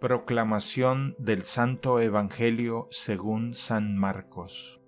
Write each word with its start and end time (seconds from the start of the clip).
Proclamación 0.00 1.14
del 1.18 1.44
Santo 1.44 2.00
Evangelio 2.00 2.88
según 2.90 3.52
San 3.52 3.98
Marcos 3.98 4.80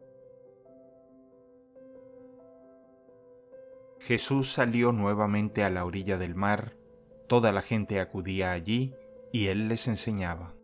Jesús 4.01 4.51
salió 4.51 4.93
nuevamente 4.93 5.64
a 5.64 5.71
la 5.71 5.85
orilla 5.85 6.17
del 6.17 6.35
mar, 6.35 6.77
toda 7.29 7.52
la 7.52 7.61
gente 7.61 8.01
acudía 8.01 8.52
allí 8.52 8.95
y 9.33 9.48
él 9.48 9.69
les 9.69 9.87
enseñaba. 9.87 10.55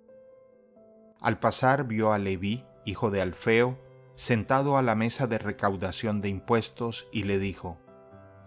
Al 1.21 1.39
pasar 1.39 1.87
vio 1.87 2.15
a 2.15 2.19
Leví, 2.19 2.65
hijo 2.87 3.11
de 3.11 3.21
Alfeo, 3.21 3.79
sentado 4.15 4.79
a 4.79 4.83
la 4.83 4.95
mesa 4.95 5.27
de 5.27 5.37
recaudación 5.37 6.23
de 6.23 6.31
impuestos 6.31 7.07
y 7.13 7.25
le 7.25 7.39
dijo, 7.39 7.77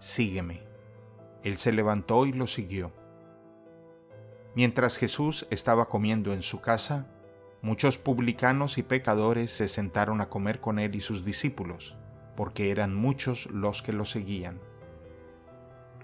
Sígueme. 0.00 0.66
Él 1.44 1.58
se 1.58 1.70
levantó 1.70 2.26
y 2.26 2.32
lo 2.32 2.48
siguió. 2.48 2.92
Mientras 4.54 4.98
Jesús 4.98 5.46
estaba 5.50 5.88
comiendo 5.88 6.34
en 6.34 6.42
su 6.42 6.60
casa, 6.60 7.06
muchos 7.62 7.96
publicanos 7.96 8.76
y 8.76 8.82
pecadores 8.82 9.50
se 9.50 9.66
sentaron 9.66 10.20
a 10.20 10.28
comer 10.28 10.60
con 10.60 10.78
él 10.78 10.94
y 10.94 11.00
sus 11.00 11.24
discípulos, 11.24 11.96
porque 12.36 12.70
eran 12.70 12.94
muchos 12.94 13.46
los 13.46 13.80
que 13.80 13.94
lo 13.94 14.04
seguían. 14.04 14.60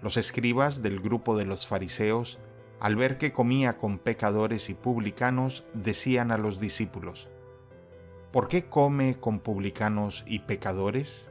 Los 0.01 0.17
escribas 0.17 0.83
del 0.83 1.01
grupo 1.01 1.37
de 1.37 1.45
los 1.45 1.67
fariseos, 1.67 2.39
al 2.81 2.97
ver 2.97 3.19
que 3.19 3.33
comía 3.33 3.77
con 3.77 3.99
pecadores 3.99 4.71
y 4.71 4.75
publicanos, 4.75 5.65
decían 5.75 6.31
a 6.31 6.39
los 6.39 6.59
discípulos, 6.59 7.29
¿Por 8.33 8.49
qué 8.49 8.65
come 8.67 9.17
con 9.19 9.41
publicanos 9.41 10.25
y 10.27 10.41
pecadores? 10.41 11.29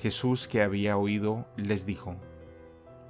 Jesús, 0.00 0.48
que 0.48 0.62
había 0.62 0.96
oído, 0.96 1.46
les 1.56 1.84
dijo, 1.84 2.16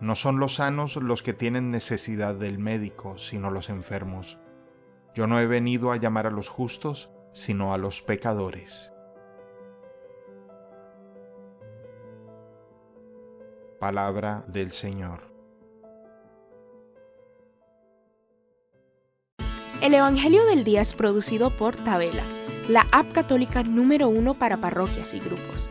no 0.04 0.14
son 0.14 0.38
los 0.38 0.56
sanos 0.56 0.96
los 0.96 1.22
que 1.22 1.32
tienen 1.32 1.70
necesidad 1.70 2.34
del 2.34 2.58
médico, 2.58 3.16
sino 3.16 3.50
los 3.50 3.70
enfermos. 3.70 4.38
Yo 5.14 5.26
no 5.26 5.40
he 5.40 5.46
venido 5.46 5.92
a 5.92 5.96
llamar 5.96 6.26
a 6.26 6.30
los 6.30 6.50
justos, 6.50 7.10
sino 7.32 7.72
a 7.72 7.78
los 7.78 8.02
pecadores. 8.02 8.92
Palabra 13.80 14.44
del 14.46 14.72
Señor. 14.72 15.32
El 19.80 19.94
Evangelio 19.94 20.44
del 20.44 20.64
Día 20.64 20.82
es 20.82 20.92
producido 20.92 21.56
por 21.56 21.76
Tabela, 21.76 22.24
la 22.68 22.86
app 22.92 23.10
católica 23.12 23.62
número 23.62 24.08
uno 24.08 24.34
para 24.34 24.58
parroquias 24.58 25.14
y 25.14 25.20
grupos. 25.20 25.70